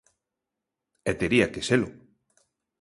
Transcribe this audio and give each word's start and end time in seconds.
E 1.09 1.11
tería 1.19 1.51
que 1.53 1.61
selo. 1.67 1.89